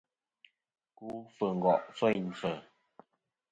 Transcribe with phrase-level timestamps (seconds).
[0.97, 2.53] Ku fɨ ngo' feyn fɨ̀.